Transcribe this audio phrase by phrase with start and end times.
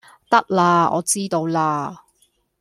[0.31, 1.95] 得喇我知道喇